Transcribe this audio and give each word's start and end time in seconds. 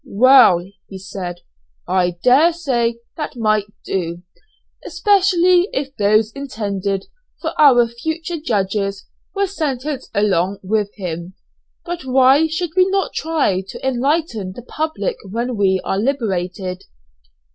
"Well," 0.03 0.65
he 0.89 0.97
said, 0.97 1.41
"I 1.87 2.17
daresay 2.23 2.93
that 3.17 3.35
might 3.35 3.67
do, 3.85 4.23
especially 4.83 5.69
if 5.73 5.95
those 5.95 6.31
intended 6.31 7.05
for 7.39 7.53
our 7.61 7.87
future 7.87 8.39
judges 8.43 9.05
were 9.35 9.45
sentenced 9.45 10.09
along 10.15 10.57
with 10.63 10.89
him; 10.95 11.35
but 11.85 12.03
why 12.03 12.47
should 12.47 12.71
we 12.75 12.89
not 12.89 13.13
try 13.13 13.61
to 13.67 13.87
enlighten 13.87 14.53
the 14.53 14.63
public 14.63 15.17
when 15.29 15.55
we 15.55 15.79
are 15.83 15.99
liberated?" 15.99 16.83